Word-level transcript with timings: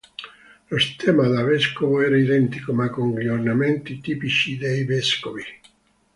Lo 0.69 0.79
stemma 0.79 1.27
da 1.27 1.43
vescovo 1.43 2.01
era 2.01 2.17
identico 2.17 2.73
ma 2.73 2.89
con 2.89 3.19
gli 3.19 3.27
ornamenti 3.27 3.99
tipici 3.99 4.57
dei 4.57 4.83
vescovi. 4.83 5.43